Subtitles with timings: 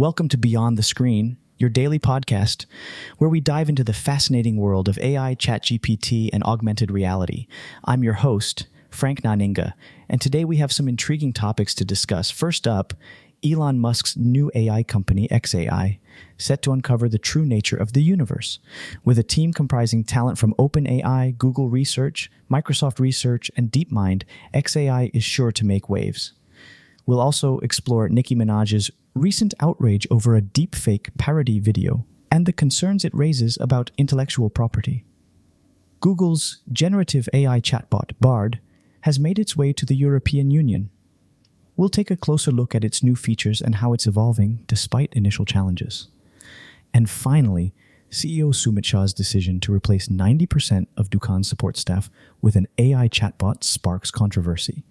[0.00, 2.64] Welcome to Beyond the Screen, your daily podcast,
[3.18, 7.46] where we dive into the fascinating world of AI, ChatGPT, and augmented reality.
[7.84, 9.74] I'm your host, Frank Naninga,
[10.08, 12.30] and today we have some intriguing topics to discuss.
[12.30, 12.94] First up,
[13.44, 15.98] Elon Musk's new AI company, XAI,
[16.38, 18.58] set to uncover the true nature of the universe.
[19.04, 24.22] With a team comprising talent from OpenAI, Google Research, Microsoft Research, and DeepMind,
[24.54, 26.32] XAI is sure to make waves.
[27.04, 33.04] We'll also explore Nicki Minaj's recent outrage over a deepfake parody video and the concerns
[33.04, 35.04] it raises about intellectual property.
[36.00, 38.60] Google's generative AI chatbot, Bard,
[39.02, 40.90] has made its way to the European Union.
[41.76, 45.44] We'll take a closer look at its new features and how it's evolving despite initial
[45.44, 46.08] challenges.
[46.92, 47.74] And finally,
[48.10, 52.10] CEO Suumit Shah's decision to replace 90% of Dukaan's support staff
[52.42, 54.84] with an AI chatbot sparks controversy.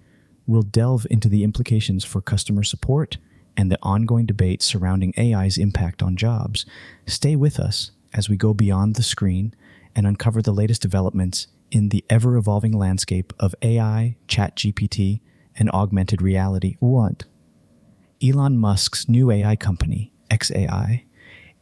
[0.47, 3.17] We'll delve into the implications for customer support
[3.59, 6.65] and the ongoing debate surrounding AI's impact on jobs.
[7.05, 9.53] Stay with us as we go beyond the screen
[9.93, 15.19] and uncover the latest developments in the ever evolving landscape of AI, ChatGPT,
[15.57, 16.77] and augmented reality.
[16.79, 17.25] What?
[18.23, 21.03] Elon Musk's new AI company, XAI,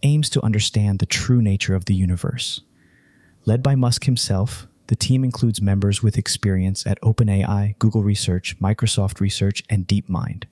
[0.04, 2.62] aims to understand the true nature of the universe.
[3.46, 9.20] Led by Musk himself, the team includes members with experience at OpenAI, Google Research, Microsoft
[9.20, 10.44] Research, and DeepMind.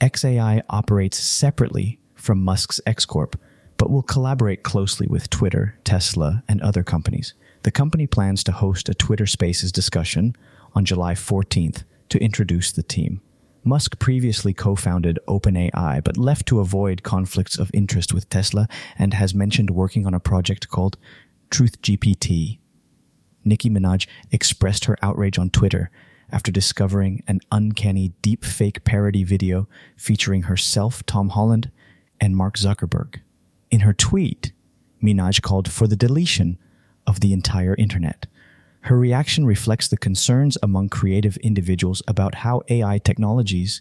[0.00, 3.38] XAI operates separately from Musk's X Corp,
[3.76, 7.34] but will collaborate closely with Twitter, Tesla, and other companies.
[7.62, 10.36] The company plans to host a Twitter Spaces discussion
[10.74, 13.20] on July 14th to introduce the team.
[13.64, 19.14] Musk previously co founded OpenAI, but left to avoid conflicts of interest with Tesla and
[19.14, 20.98] has mentioned working on a project called
[21.50, 22.58] TruthGPT.
[23.44, 25.90] Nicki Minaj expressed her outrage on Twitter
[26.30, 31.70] after discovering an uncanny deep-fake parody video featuring herself, Tom Holland,
[32.20, 33.20] and Mark Zuckerberg.
[33.70, 34.52] In her tweet,
[35.02, 36.58] Minaj called for the deletion
[37.06, 38.26] of the entire internet.
[38.82, 43.80] Her reaction reflects the concerns among creative individuals about how AI technologies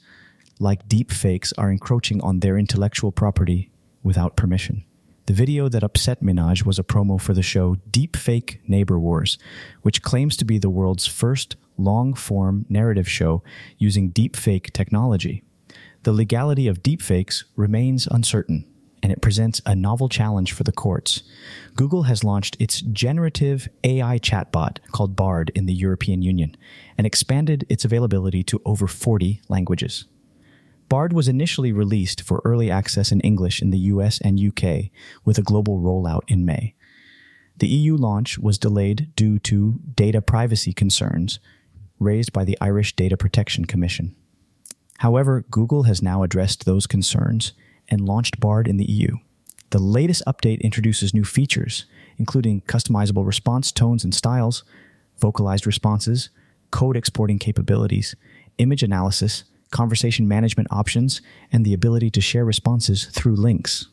[0.60, 3.70] like deepfakes are encroaching on their intellectual property
[4.02, 4.86] without permission.
[5.26, 9.38] The video that upset Minaj was a promo for the show Deepfake Neighbor Wars,
[9.82, 13.42] which claims to be the world's first long form narrative show
[13.78, 15.42] using deepfake technology.
[16.04, 18.66] The legality of deepfakes remains uncertain
[19.02, 21.24] and it presents a novel challenge for the courts.
[21.76, 26.58] Google has launched its generative AI chatbot called Bard in the European Union
[26.98, 30.04] and expanded its availability to over 40 languages.
[30.94, 34.92] Bard was initially released for early access in English in the US and UK,
[35.26, 36.76] with a global rollout in May.
[37.58, 41.40] The EU launch was delayed due to data privacy concerns
[41.98, 44.16] raised by the Irish Data Protection Commission.
[45.00, 47.54] However, Google has now addressed those concerns
[47.90, 49.18] and launched Bard in the EU.
[49.72, 51.88] The latest update introduces new features,
[52.20, 54.64] including customizable response tones and styles,
[55.20, 56.30] vocalized responses,
[56.70, 58.16] code exporting capabilities,
[58.60, 63.90] image analysis, conversation management options, and the ability to share responses through links.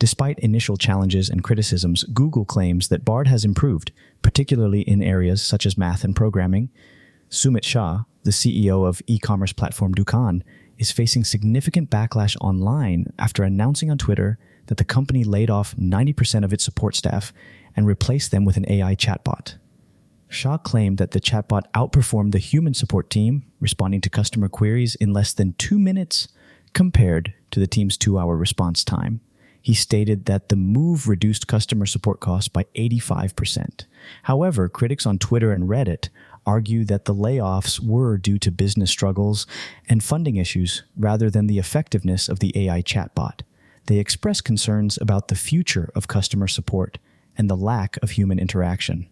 [0.00, 3.92] Despite initial challenges and criticisms, Google claims that Bard has improved,
[4.22, 6.70] particularly in areas such as math and programming.
[7.30, 10.42] Suumit Shah, the CEO of e commerce platform Dukaan,
[10.78, 16.44] is facing significant backlash online after announcing on Twitter that the company laid off 90%
[16.44, 17.32] of its support staff
[17.76, 19.56] and replaced them with an AI chatbot.
[20.34, 25.12] Shah claimed that the chatbot outperformed the human support team, responding to customer queries in
[25.12, 26.28] less than two minutes
[26.72, 29.20] compared to the team's two hour response time.
[29.62, 33.86] He stated that the move reduced customer support costs by 85%.
[34.24, 36.10] However, critics on Twitter and Reddit
[36.44, 39.46] argue that the layoffs were due to business struggles
[39.88, 43.40] and funding issues rather than the effectiveness of the AI chatbot.
[43.86, 46.98] They express concerns about the future of customer support
[47.38, 49.08] and the lack of human interaction.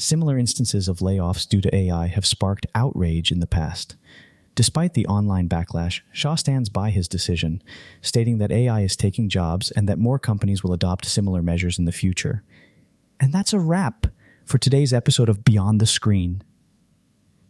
[0.00, 3.96] Similar instances of layoffs due to AI have sparked outrage in the past.
[4.54, 7.62] Despite the online backlash, Shah stands by his decision,
[8.00, 11.84] stating that AI is taking jobs and that more companies will adopt similar measures in
[11.84, 12.42] the future.
[13.20, 14.06] And that's a wrap
[14.46, 16.42] for today's episode of Beyond the Screen.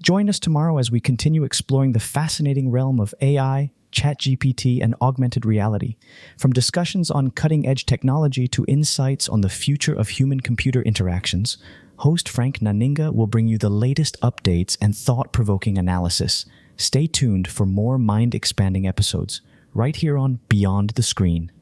[0.03, 5.47] Join us tomorrow as we continue exploring the fascinating realm of AI, ChatGPT, and augmented
[5.47, 5.99] reality.
[6.37, 11.59] From discussions on cutting edge technology to insights on the future of human computer interactions,
[12.00, 16.47] host Frank Naninga will bring you the latest updates and thought provoking analysis.
[16.79, 19.43] Stay tuned for more mind expanding episodes
[19.75, 21.52] right here on Beyond the Screen.